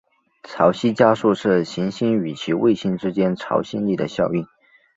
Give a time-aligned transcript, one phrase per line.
[0.41, 4.47] 潮汐加速是行星与其卫星之间潮汐力的效应。